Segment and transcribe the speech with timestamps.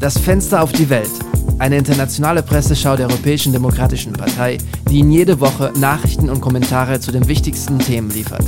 [0.00, 1.10] Das Fenster auf die Welt.
[1.58, 4.56] Eine internationale Presseschau der Europäischen Demokratischen Partei,
[4.88, 8.46] die Ihnen jede Woche Nachrichten und Kommentare zu den wichtigsten Themen liefert.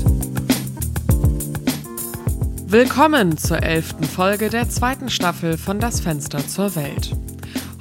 [2.67, 7.15] Willkommen zur elften Folge der zweiten Staffel von Das Fenster zur Welt.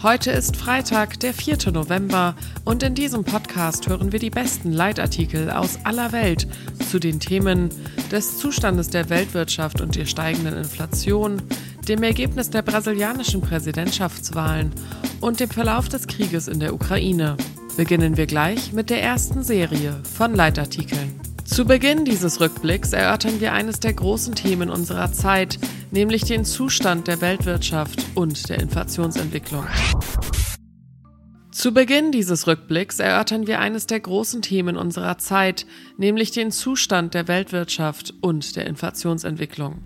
[0.03, 1.71] Heute ist Freitag, der 4.
[1.71, 2.35] November
[2.65, 6.45] und in diesem Podcast hören wir die besten Leitartikel aus aller Welt
[6.89, 7.69] zu den Themen
[8.11, 11.41] des Zustandes der Weltwirtschaft und der steigenden Inflation,
[11.87, 14.71] dem Ergebnis der brasilianischen Präsidentschaftswahlen
[15.19, 17.37] und dem Verlauf des Krieges in der Ukraine.
[17.77, 21.19] Beginnen wir gleich mit der ersten Serie von Leitartikeln.
[21.45, 25.59] Zu Beginn dieses Rückblicks erörtern wir eines der großen Themen unserer Zeit,
[25.91, 29.65] nämlich den Zustand der Weltwirtschaft und der Inflationsentwicklung.
[31.51, 35.65] Zu Beginn dieses Rückblicks erörtern wir eines der großen Themen unserer Zeit,
[35.97, 39.81] nämlich den Zustand der Weltwirtschaft und der Inflationsentwicklung.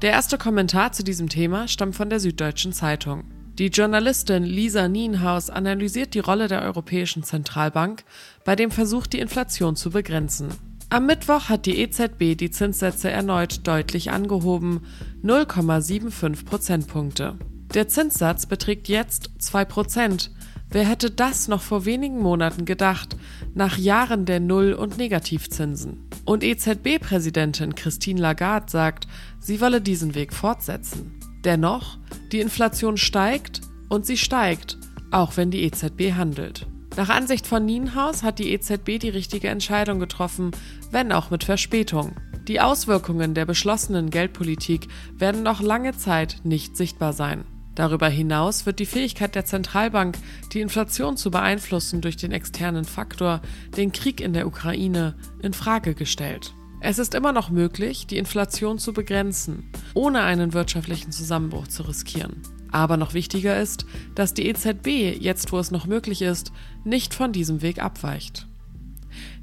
[0.00, 3.24] Der erste Kommentar zu diesem Thema stammt von der Süddeutschen Zeitung.
[3.58, 8.04] Die Journalistin Lisa Nienhaus analysiert die Rolle der Europäischen Zentralbank
[8.44, 10.50] bei dem Versuch, die Inflation zu begrenzen.
[10.88, 14.82] Am Mittwoch hat die EZB die Zinssätze erneut deutlich angehoben,
[15.24, 17.36] 0,75 Prozentpunkte.
[17.74, 20.30] Der Zinssatz beträgt jetzt 2 Prozent,
[20.68, 23.16] Wer hätte das noch vor wenigen Monaten gedacht,
[23.54, 26.08] nach Jahren der Null- und Negativzinsen?
[26.24, 29.06] Und EZB-Präsidentin Christine Lagarde sagt,
[29.38, 31.18] sie wolle diesen Weg fortsetzen.
[31.44, 31.98] Dennoch,
[32.32, 34.76] die Inflation steigt und sie steigt,
[35.12, 36.66] auch wenn die EZB handelt.
[36.96, 40.50] Nach Ansicht von Nienhaus hat die EZB die richtige Entscheidung getroffen,
[40.90, 42.16] wenn auch mit Verspätung.
[42.48, 47.44] Die Auswirkungen der beschlossenen Geldpolitik werden noch lange Zeit nicht sichtbar sein.
[47.76, 50.16] Darüber hinaus wird die Fähigkeit der Zentralbank,
[50.52, 53.42] die Inflation zu beeinflussen durch den externen Faktor,
[53.76, 56.54] den Krieg in der Ukraine, in Frage gestellt.
[56.80, 62.40] Es ist immer noch möglich, die Inflation zu begrenzen, ohne einen wirtschaftlichen Zusammenbruch zu riskieren.
[62.72, 66.52] Aber noch wichtiger ist, dass die EZB, jetzt wo es noch möglich ist,
[66.84, 68.46] nicht von diesem Weg abweicht.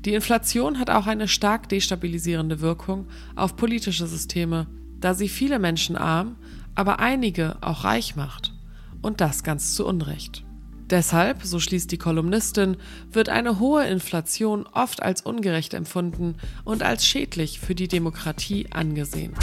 [0.06, 4.68] Die Inflation hat auch eine stark destabilisierende Wirkung auf politische Systeme,
[5.00, 6.38] da sie viele Menschen arm,
[6.75, 8.53] aber einige auch reich macht.
[9.01, 10.44] Und das ganz zu Unrecht.
[10.89, 12.78] Deshalb, so schließt die Kolumnistin,
[13.11, 16.35] wird eine hohe Inflation oft als ungerecht empfunden
[16.66, 19.34] und als schädlich für die Demokratie angesehen.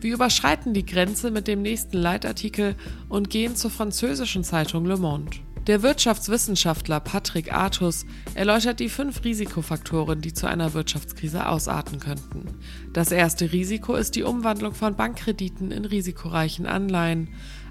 [0.00, 2.76] Wir überschreiten die Grenze mit dem nächsten Leitartikel
[3.08, 5.38] und gehen zur französischen Zeitung Le Monde.
[5.66, 12.44] Der Wirtschaftswissenschaftler Patrick Artus erläutert die fünf Risikofaktoren, die zu einer Wirtschaftskrise ausarten könnten.
[12.92, 17.30] Das erste Risiko ist die Umwandlung von Bankkrediten in risikoreichen Anleihen.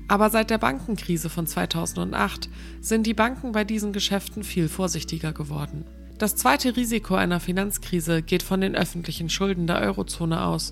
[0.09, 2.50] Aber seit der Bankenkrise von 2008
[2.81, 5.85] sind die Banken bei diesen Geschäften viel vorsichtiger geworden.
[6.17, 10.72] Das zweite Risiko einer Finanzkrise geht von den öffentlichen Schulden der Eurozone aus,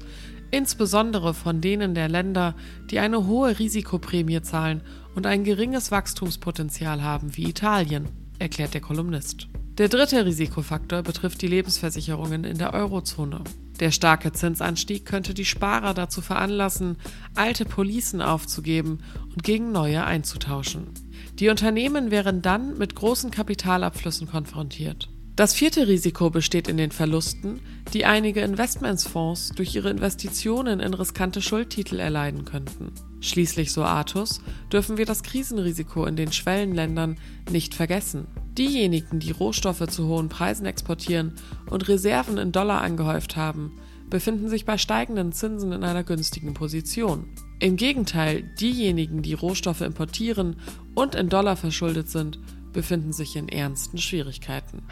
[0.54, 2.56] insbesondere von denen der Länder,
[2.92, 4.82] die eine hohe Risikoprämie zahlen
[5.16, 9.48] und ein geringes Wachstumspotenzial haben wie Italien, erklärt der Kolumnist.
[9.80, 13.44] Der dritte Risikofaktor betrifft die Lebensversicherungen in der Eurozone.
[13.80, 16.98] Der starke Zinsanstieg könnte die Sparer dazu veranlassen,
[17.34, 19.00] alte Policen aufzugeben
[19.34, 20.90] und gegen neue einzutauschen.
[21.40, 25.10] Die Unternehmen wären dann mit großen Kapitalabflüssen konfrontiert.
[25.36, 27.60] Das vierte Risiko besteht in den Verlusten,
[27.92, 32.92] die einige Investmentsfonds durch ihre Investitionen in riskante Schuldtitel erleiden könnten.
[33.20, 37.18] Schließlich, so Artus, dürfen wir das Krisenrisiko in den Schwellenländern
[37.50, 38.28] nicht vergessen.
[38.60, 41.34] Diejenigen, die Rohstoffe zu hohen Preisen exportieren
[41.68, 43.72] und Reserven in Dollar angehäuft haben,
[44.12, 47.26] befinden sich bei steigenden Zinsen in einer günstigen Position.
[47.60, 50.58] Im Gegenteil, diejenigen, die Rohstoffe importieren
[50.94, 52.38] und in Dollar verschuldet sind,
[52.74, 54.84] befinden sich in ernsten Schwierigkeiten.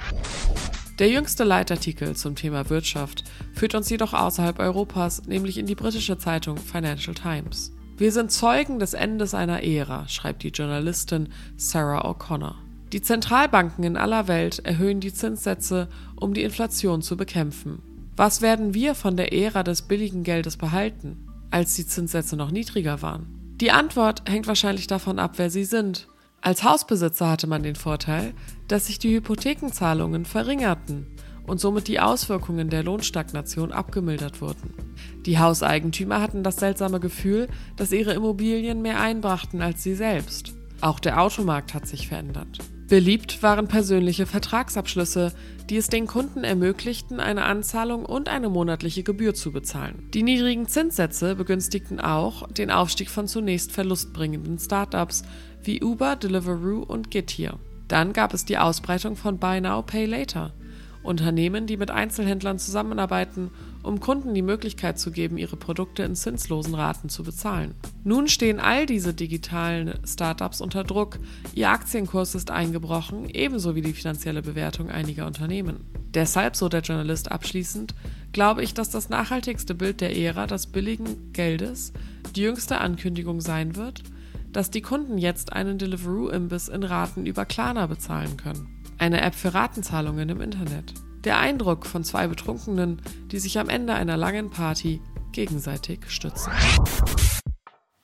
[0.99, 6.17] Der jüngste Leitartikel zum Thema Wirtschaft führt uns jedoch außerhalb Europas, nämlich in die britische
[6.19, 7.73] Zeitung Financial Times.
[7.97, 12.55] Wir sind Zeugen des Endes einer Ära, schreibt die Journalistin Sarah O'Connor.
[12.93, 17.81] Die Zentralbanken in aller Welt erhöhen die Zinssätze, um die Inflation zu bekämpfen.
[18.15, 23.01] Was werden wir von der Ära des billigen Geldes behalten, als die Zinssätze noch niedriger
[23.01, 23.55] waren?
[23.61, 26.07] Die Antwort hängt wahrscheinlich davon ab, wer sie sind
[26.41, 28.33] als Hausbesitzer hatte man den Vorteil,
[28.67, 31.05] dass sich die Hypothekenzahlungen verringerten
[31.45, 34.73] und somit die Auswirkungen der Lohnstagnation abgemildert wurden.
[35.25, 37.47] Die Hauseigentümer hatten das seltsame Gefühl,
[37.77, 40.53] dass ihre Immobilien mehr einbrachten als sie selbst.
[40.81, 42.57] Auch der Automarkt hat sich verändert.
[42.91, 45.31] Beliebt waren persönliche Vertragsabschlüsse,
[45.69, 50.09] die es den Kunden ermöglichten, eine Anzahlung und eine monatliche Gebühr zu bezahlen.
[50.13, 55.23] Die niedrigen Zinssätze begünstigten auch den Aufstieg von zunächst verlustbringenden Startups
[55.63, 57.59] wie Uber, Deliveroo und Getir.
[57.87, 60.53] Dann gab es die Ausbreitung von Buy Now, Pay Later.
[61.03, 63.49] Unternehmen, die mit Einzelhändlern zusammenarbeiten,
[63.83, 67.73] um Kunden die Möglichkeit zu geben, ihre Produkte in zinslosen Raten zu bezahlen.
[68.03, 71.17] Nun stehen all diese digitalen Startups unter Druck,
[71.55, 75.85] ihr Aktienkurs ist eingebrochen, ebenso wie die finanzielle Bewertung einiger Unternehmen.
[76.13, 77.95] Deshalb, so der Journalist abschließend,
[78.31, 81.93] glaube ich, dass das nachhaltigste Bild der Ära des billigen Geldes
[82.35, 84.03] die jüngste Ankündigung sein wird,
[84.51, 88.83] dass die Kunden jetzt einen Deliveroo-Imbiss in Raten über Klarna bezahlen können.
[88.97, 90.93] Eine App für Ratenzahlungen im Internet.
[91.23, 93.01] Der Eindruck von zwei Betrunkenen,
[93.31, 95.01] die sich am Ende einer langen Party
[95.31, 96.51] gegenseitig stützen.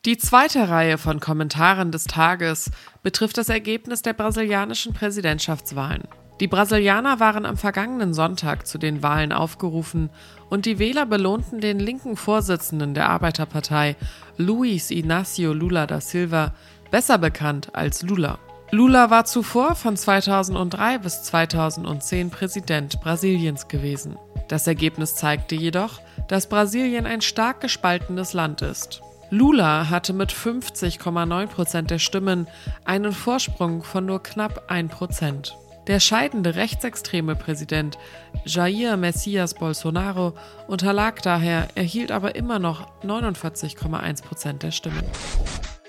[0.06, 2.72] Die zweite Reihe von Kommentaren des Tages
[3.04, 6.08] betrifft das Ergebnis der brasilianischen Präsidentschaftswahlen.
[6.40, 10.12] Die Brasilianer waren am vergangenen Sonntag zu den Wahlen aufgerufen
[10.50, 13.96] und die Wähler belohnten den linken Vorsitzenden der Arbeiterpartei,
[14.38, 16.54] Luiz Inácio Lula da Silva,
[16.92, 18.38] besser bekannt als Lula.
[18.70, 24.18] Lula war zuvor von 2003 bis 2010 Präsident Brasiliens gewesen.
[24.48, 29.02] Das Ergebnis zeigte jedoch, dass Brasilien ein stark gespaltenes Land ist.
[29.30, 32.48] Lula hatte mit 50,9 Prozent der Stimmen
[32.86, 35.58] einen Vorsprung von nur knapp 1 Prozent.
[35.88, 37.98] Der scheidende rechtsextreme Präsident
[38.46, 40.34] Jair Messias Bolsonaro
[40.68, 45.04] unterlag daher, erhielt aber immer noch 49,1 Prozent der Stimmen.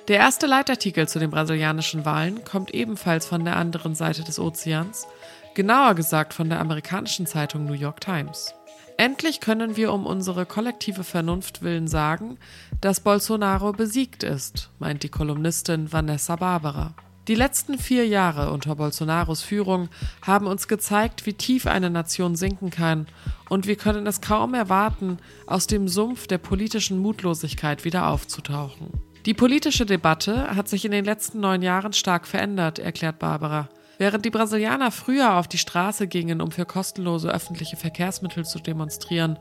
[0.07, 5.09] Der erste Leitartikel zu den brasilianischen Wahlen kommt ebenfalls von der anderen Seite des Ozeans,
[5.55, 8.55] genauer gesagt von der amerikanischen Zeitung New York Times.
[8.97, 12.39] Endlich können wir um unsere kollektive Vernunft willen sagen,
[12.81, 16.95] dass Bolsonaro besiegt ist, meint die Kolumnistin Vanessa Barbara.
[17.29, 19.91] Die letzten vier Jahre unter Bolsonaros Führung
[20.27, 23.07] haben uns gezeigt, wie tief eine Nation sinken kann,
[23.51, 28.93] und wir können es kaum erwarten, aus dem Sumpf der politischen Mutlosigkeit wieder aufzutauchen.
[29.27, 33.69] Die politische Debatte hat sich in den letzten neun Jahren stark verändert, erklärt Barbara.
[33.99, 39.39] Während die Brasilianer früher auf die Straße gingen, um für kostenlose öffentliche Verkehrsmittel zu demonstrieren,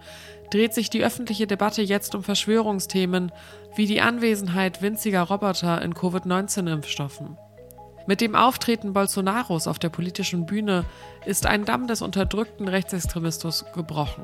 [0.51, 3.31] dreht sich die öffentliche Debatte jetzt um Verschwörungsthemen
[3.77, 7.37] wie die Anwesenheit winziger Roboter in Covid-19-Impfstoffen.
[8.07, 10.85] Mit dem Auftreten Bolsonaros auf der politischen Bühne
[11.25, 14.23] ist ein Damm des unterdrückten Rechtsextremismus gebrochen.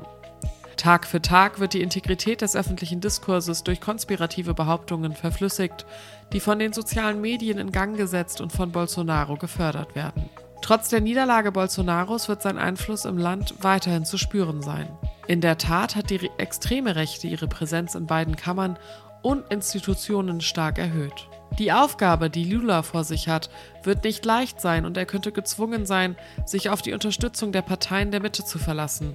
[0.78, 5.84] Tag für Tag wird die Integrität des öffentlichen Diskurses durch konspirative Behauptungen verflüssigt,
[6.32, 10.30] die von den sozialen Medien in Gang gesetzt und von Bolsonaro gefördert werden.
[10.62, 14.88] Trotz der Niederlage Bolsonaros wird sein Einfluss im Land weiterhin zu spüren sein.
[15.26, 18.78] In der Tat hat die extreme Rechte ihre Präsenz in beiden Kammern
[19.20, 21.28] und Institutionen stark erhöht.
[21.58, 23.48] Die Aufgabe, die Lula vor sich hat,
[23.84, 28.10] wird nicht leicht sein und er könnte gezwungen sein, sich auf die Unterstützung der Parteien
[28.10, 29.14] der Mitte zu verlassen,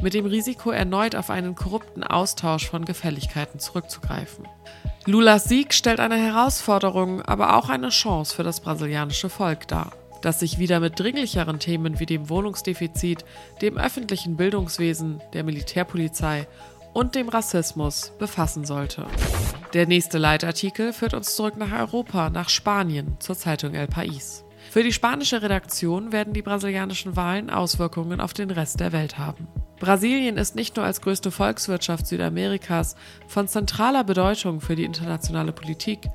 [0.00, 4.46] mit dem Risiko erneut auf einen korrupten Austausch von Gefälligkeiten zurückzugreifen.
[5.04, 9.92] Lulas Sieg stellt eine Herausforderung, aber auch eine Chance für das brasilianische Volk dar,
[10.22, 13.24] das sich wieder mit dringlicheren Themen wie dem Wohnungsdefizit,
[13.62, 16.46] dem öffentlichen Bildungswesen, der Militärpolizei
[16.92, 19.06] und dem Rassismus befassen sollte.
[19.72, 24.42] Der nächste Leitartikel führt uns zurück nach Europa, nach Spanien, zur Zeitung El País.
[24.70, 29.48] Für die spanische Redaktion werden die brasilianischen Wahlen Auswirkungen auf den Rest der Welt haben.
[29.80, 32.96] Brasilien ist nicht nur als größte Volkswirtschaft Südamerikas
[33.26, 36.06] von zentraler Bedeutung für die internationale Politik,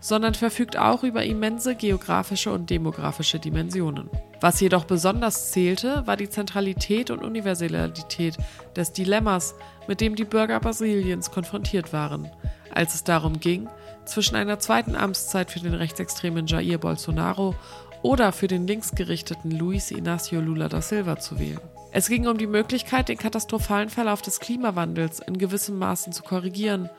[0.00, 4.10] sondern verfügt auch über immense geografische und demografische Dimensionen.
[4.42, 8.36] Was jedoch besonders zählte, war die Zentralität und Universalität
[8.74, 9.54] des Dilemmas,
[9.86, 12.28] mit dem die Bürger Brasiliens konfrontiert waren,
[12.74, 13.68] als es darum ging,
[14.04, 17.54] zwischen einer zweiten Amtszeit für den rechtsextremen Jair Bolsonaro
[18.02, 21.60] oder für den linksgerichteten Luiz Inácio Lula da Silva zu wählen.
[21.92, 26.90] Es ging um die Möglichkeit, den katastrophalen Verlauf des Klimawandels in gewissem Maßen zu korrigieren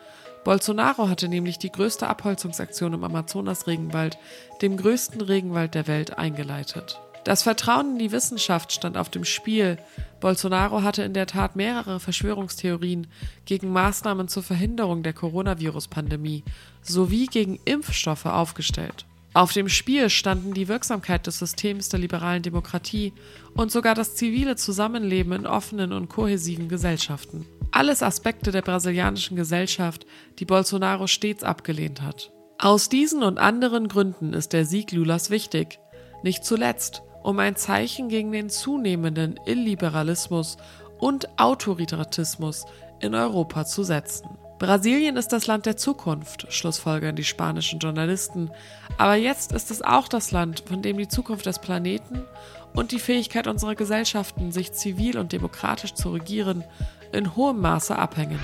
[0.43, 4.17] Bolsonaro hatte nämlich die größte Abholzungsaktion im Amazonas-Regenwald,
[4.61, 6.99] dem größten Regenwald der Welt, eingeleitet.
[7.23, 9.77] Das Vertrauen in die Wissenschaft stand auf dem Spiel.
[10.19, 13.07] Bolsonaro hatte in der Tat mehrere Verschwörungstheorien
[13.45, 16.43] gegen Maßnahmen zur Verhinderung der Coronavirus-Pandemie
[16.81, 19.05] sowie gegen Impfstoffe aufgestellt.
[19.33, 23.13] Auf dem Spiel standen die Wirksamkeit des Systems der liberalen Demokratie
[23.55, 30.05] und sogar das zivile Zusammenleben in offenen und kohäsiven Gesellschaften alles Aspekte der brasilianischen Gesellschaft,
[30.39, 32.31] die Bolsonaro stets abgelehnt hat.
[32.59, 35.79] Aus diesen und anderen Gründen ist der Sieg Lulas wichtig,
[36.23, 40.57] nicht zuletzt, um ein Zeichen gegen den zunehmenden Illiberalismus
[40.99, 42.65] und Autoritarismus
[42.99, 44.29] in Europa zu setzen.
[44.59, 48.49] Brasilien ist das Land der Zukunft, schlussfolgern die spanischen Journalisten,
[48.97, 52.23] aber jetzt ist es auch das Land, von dem die Zukunft des Planeten
[52.73, 56.63] und die Fähigkeit unserer Gesellschaften, sich zivil und demokratisch zu regieren,
[57.11, 58.39] in hohem Maße abhängen.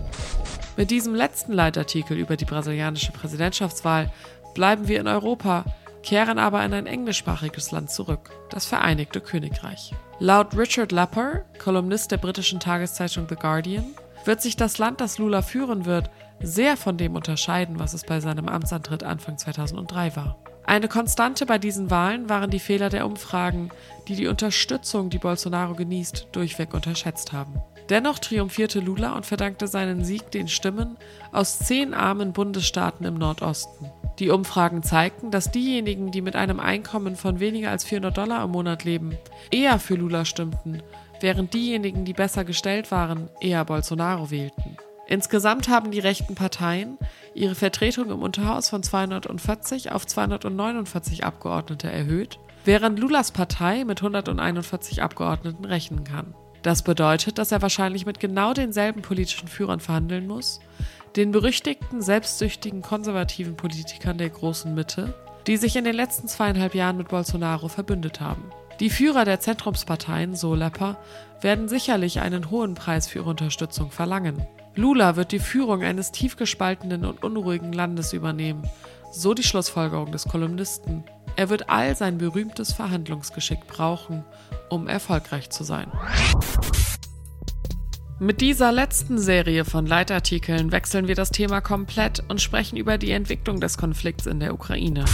[0.76, 4.12] Mit diesem letzten Leitartikel über die brasilianische Präsidentschaftswahl
[4.54, 5.64] bleiben wir in Europa,
[6.04, 9.94] kehren aber in ein englischsprachiges Land zurück, das Vereinigte Königreich.
[10.20, 13.86] Laut Richard Lapper, Kolumnist der britischen Tageszeitung The Guardian,
[14.26, 16.10] wird sich das Land, das Lula führen wird,
[16.42, 20.38] sehr von dem unterscheiden, was es bei seinem Amtsantritt Anfang 2003 war.
[20.66, 23.72] Eine Konstante bei diesen Wahlen waren die Fehler der Umfragen,
[24.08, 27.60] die die Unterstützung, die Bolsonaro genießt, durchweg unterschätzt haben.
[27.90, 30.96] Dennoch triumphierte Lula und verdankte seinen Sieg den Stimmen
[31.32, 33.90] aus zehn armen Bundesstaaten im Nordosten.
[34.20, 38.52] Die Umfragen zeigten, dass diejenigen, die mit einem Einkommen von weniger als 400 Dollar im
[38.52, 39.18] Monat leben,
[39.50, 40.84] eher für Lula stimmten,
[41.22, 44.78] während diejenigen, die besser gestellt waren, eher Bolsonaro wählten.
[45.08, 46.98] Insgesamt haben die rechten Parteien
[47.34, 55.02] ihre Vertretung im Unterhaus von 240 auf 249 Abgeordnete erhöht, während Lulas Partei mit 141
[55.02, 56.36] Abgeordneten rechnen kann.
[56.62, 60.60] Das bedeutet, dass er wahrscheinlich mit genau denselben politischen Führern verhandeln muss,
[61.16, 65.14] den berüchtigten, selbstsüchtigen konservativen Politikern der großen Mitte,
[65.48, 68.44] die sich in den letzten zweieinhalb Jahren mit Bolsonaro verbündet haben.
[68.80, 70.98] Die Führer der Zentrumsparteien, so Lepper,
[71.42, 74.46] werden sicherlich einen hohen Preis für ihre Unterstützung verlangen.
[74.76, 78.64] Lula wird die Führung eines tief gespaltenen und unruhigen Landes übernehmen,
[79.12, 81.04] so die Schlussfolgerung des Kolumnisten.
[81.36, 84.24] Er wird all sein berühmtes Verhandlungsgeschick brauchen,
[84.70, 85.92] um erfolgreich zu sein.
[88.22, 93.12] Mit dieser letzten Serie von Leitartikeln wechseln wir das Thema komplett und sprechen über die
[93.12, 95.06] Entwicklung des Konflikts in der Ukraine.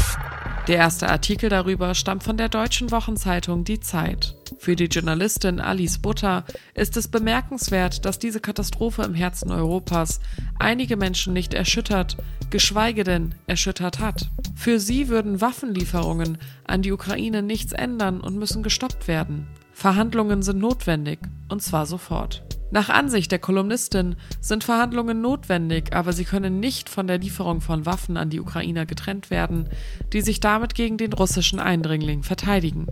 [0.68, 4.34] Der erste Artikel darüber stammt von der deutschen Wochenzeitung Die Zeit.
[4.58, 10.20] Für die Journalistin Alice Butter ist es bemerkenswert, dass diese Katastrophe im Herzen Europas
[10.58, 12.18] einige Menschen nicht erschüttert,
[12.50, 14.32] geschweige denn erschüttert hat.
[14.56, 19.46] Für sie würden Waffenlieferungen an die Ukraine nichts ändern und müssen gestoppt werden.
[19.74, 21.20] Verhandlungen sind notwendig,
[21.50, 22.45] und zwar sofort.
[22.72, 27.86] Nach Ansicht der Kolumnistin sind Verhandlungen notwendig, aber sie können nicht von der Lieferung von
[27.86, 29.69] Waffen an die Ukrainer getrennt werden,
[30.13, 32.88] die sich damit gegen den russischen Eindringling verteidigen.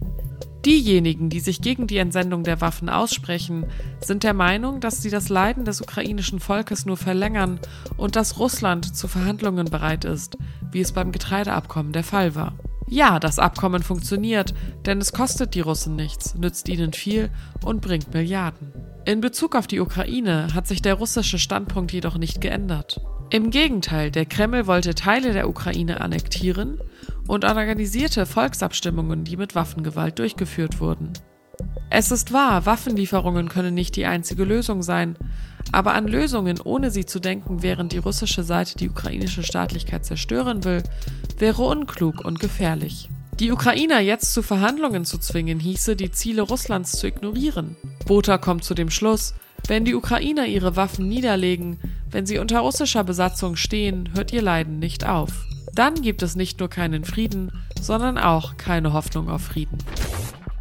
[0.65, 3.65] Diejenigen, die sich gegen die Entsendung der Waffen aussprechen,
[3.99, 7.59] sind der Meinung, dass sie das Leiden des ukrainischen Volkes nur verlängern
[7.97, 10.37] und dass Russland zu Verhandlungen bereit ist,
[10.71, 12.53] wie es beim Getreideabkommen der Fall war.
[12.87, 14.53] Ja, das Abkommen funktioniert,
[14.85, 17.29] denn es kostet die Russen nichts, nützt ihnen viel
[17.65, 18.71] und bringt Milliarden.
[19.05, 23.01] In Bezug auf die Ukraine hat sich der russische Standpunkt jedoch nicht geändert.
[23.31, 26.79] Im Gegenteil, der Kreml wollte Teile der Ukraine annektieren
[27.27, 31.11] und organisierte Volksabstimmungen, die mit Waffengewalt durchgeführt wurden.
[31.89, 35.17] Es ist wahr, Waffenlieferungen können nicht die einzige Lösung sein,
[35.73, 40.63] aber an Lösungen ohne sie zu denken, während die russische Seite die ukrainische Staatlichkeit zerstören
[40.63, 40.81] will,
[41.37, 43.09] wäre unklug und gefährlich.
[43.39, 47.75] Die Ukrainer jetzt zu Verhandlungen zu zwingen, hieße, die Ziele Russlands zu ignorieren.
[48.05, 49.33] Botha kommt zu dem Schluss,
[49.67, 51.79] wenn die Ukrainer ihre Waffen niederlegen,
[52.11, 55.45] wenn sie unter russischer Besatzung stehen, hört ihr Leiden nicht auf.
[55.73, 59.79] Dann gibt es nicht nur keinen Frieden, sondern auch keine Hoffnung auf Frieden.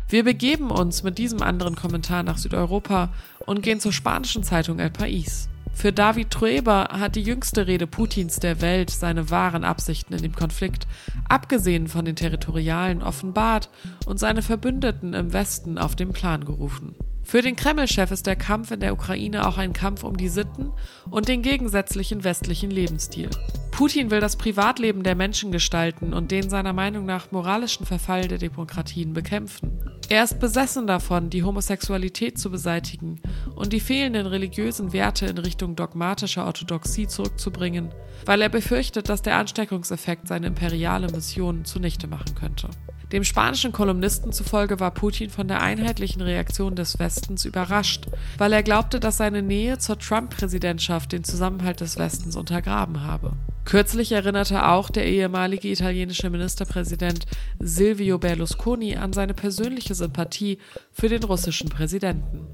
[0.08, 3.10] Wir begeben uns mit diesem anderen Kommentar nach Südeuropa
[3.40, 5.48] und gehen zur spanischen Zeitung El País.
[5.74, 10.34] Für David Trueba hat die jüngste Rede Putins der Welt seine wahren Absichten in dem
[10.34, 10.86] Konflikt,
[11.28, 13.68] abgesehen von den territorialen, offenbart
[14.06, 16.94] und seine Verbündeten im Westen auf den Plan gerufen.
[17.24, 20.70] Für den Kreml-Chef ist der Kampf in der Ukraine auch ein Kampf um die Sitten
[21.08, 23.30] und den gegensätzlichen westlichen Lebensstil.
[23.70, 28.38] Putin will das Privatleben der Menschen gestalten und den seiner Meinung nach moralischen Verfall der
[28.38, 29.80] Demokratien bekämpfen.
[30.12, 33.18] Er ist besessen davon, die Homosexualität zu beseitigen
[33.54, 37.94] und die fehlenden religiösen Werte in Richtung dogmatischer Orthodoxie zurückzubringen,
[38.26, 42.68] weil er befürchtet, dass der Ansteckungseffekt seine imperiale Mission zunichte machen könnte.
[43.10, 48.04] Dem spanischen Kolumnisten zufolge war Putin von der einheitlichen Reaktion des Westens überrascht,
[48.36, 53.32] weil er glaubte, dass seine Nähe zur Trump-Präsidentschaft den Zusammenhalt des Westens untergraben habe.
[53.64, 57.26] Kürzlich erinnerte auch der ehemalige italienische Ministerpräsident
[57.60, 60.58] Silvio Berlusconi an seine persönliche Sympathie
[60.92, 62.46] für den russischen Präsidenten.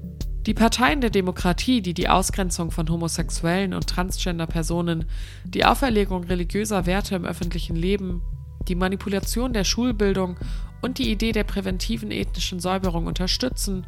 [0.45, 5.05] Die Parteien der Demokratie, die die Ausgrenzung von homosexuellen und Transgender-Personen,
[5.43, 8.21] die Auferlegung religiöser Werte im öffentlichen Leben
[8.67, 10.37] die Manipulation der Schulbildung
[10.81, 13.85] und die Idee der präventiven ethnischen Säuberung unterstützen,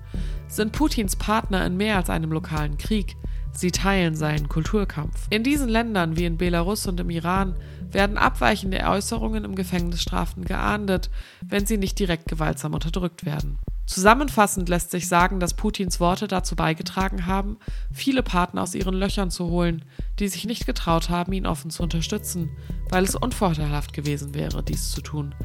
[0.47, 3.15] sind Putins Partner in mehr als einem lokalen Krieg.
[3.53, 5.27] Sie teilen seinen Kulturkampf.
[5.29, 7.55] In diesen Ländern wie in Belarus und im Iran
[7.93, 11.09] werden abweichende Äußerungen im Gefängnisstrafen geahndet,
[11.41, 13.59] wenn sie nicht direkt gewaltsam unterdrückt werden.
[13.91, 17.57] Zusammenfassend lässt sich sagen, dass Putins Worte dazu beigetragen haben,
[17.91, 19.83] viele Partner aus ihren Löchern zu holen,
[20.17, 22.49] die sich nicht getraut haben, ihn offen zu unterstützen,
[22.89, 25.35] weil es unvorteilhaft gewesen wäre, dies zu tun,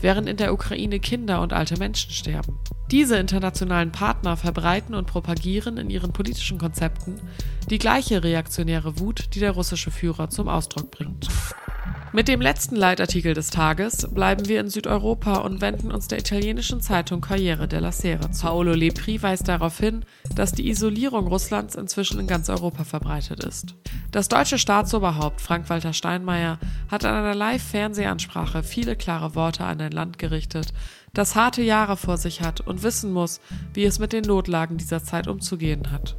[0.00, 2.60] während in der Ukraine Kinder und alte Menschen sterben.
[2.92, 7.20] Diese internationalen Partner verbreiten und propagieren in ihren politischen Konzepten
[7.70, 11.26] die gleiche reaktionäre Wut, die der russische Führer zum Ausdruck bringt.
[12.16, 16.80] Mit dem letzten Leitartikel des Tages bleiben wir in Südeuropa und wenden uns der italienischen
[16.80, 18.46] Zeitung Corriere della Sera zu.
[18.46, 20.02] Paolo Lepri weist darauf hin,
[20.34, 23.74] dass die Isolierung Russlands inzwischen in ganz Europa verbreitet ist.
[24.12, 26.58] Das deutsche Staatsoberhaupt Frank-Walter Steinmeier
[26.90, 30.72] hat an einer Live-Fernsehansprache viele klare Worte an ein Land gerichtet,
[31.12, 33.42] das harte Jahre vor sich hat und wissen muss,
[33.74, 36.16] wie es mit den Notlagen dieser Zeit umzugehen hat.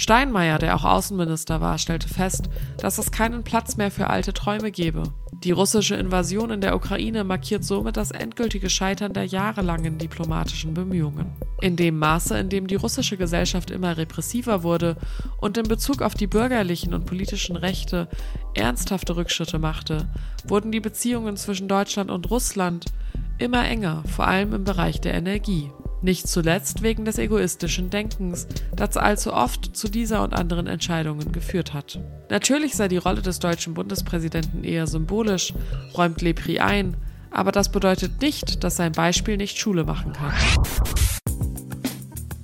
[0.00, 4.70] Steinmeier, der auch Außenminister war, stellte fest, dass es keinen Platz mehr für alte Träume
[4.70, 5.02] gebe.
[5.44, 11.26] Die russische Invasion in der Ukraine markiert somit das endgültige Scheitern der jahrelangen diplomatischen Bemühungen.
[11.60, 14.96] In dem Maße, in dem die russische Gesellschaft immer repressiver wurde
[15.38, 18.08] und in Bezug auf die bürgerlichen und politischen Rechte
[18.54, 20.08] ernsthafte Rückschritte machte,
[20.46, 22.86] wurden die Beziehungen zwischen Deutschland und Russland
[23.36, 25.70] immer enger, vor allem im Bereich der Energie.
[26.02, 31.74] Nicht zuletzt wegen des egoistischen Denkens, das allzu oft zu dieser und anderen Entscheidungen geführt
[31.74, 32.00] hat.
[32.30, 35.52] Natürlich sei die Rolle des deutschen Bundespräsidenten eher symbolisch,
[35.96, 36.96] räumt Lepri ein,
[37.30, 40.32] aber das bedeutet nicht, dass sein Beispiel nicht Schule machen kann.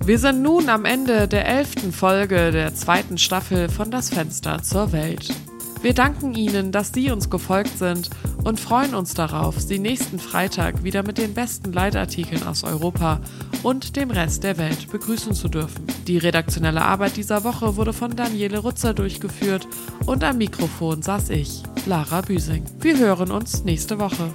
[0.05, 4.93] Wir sind nun am Ende der elften Folge der zweiten Staffel von Das Fenster zur
[4.93, 5.33] Welt.
[5.81, 8.09] Wir danken Ihnen, dass Sie uns gefolgt sind
[8.47, 13.19] und freuen uns darauf, Sie nächsten Freitag wieder mit den besten Leitartikeln aus Europa
[13.61, 15.85] und dem Rest der Welt begrüßen zu dürfen.
[16.07, 19.67] Die redaktionelle Arbeit dieser Woche wurde von Daniele Rutzer durchgeführt
[20.05, 22.63] und am Mikrofon saß ich, Lara Büsing.
[22.79, 24.33] Wir hören uns nächste Woche.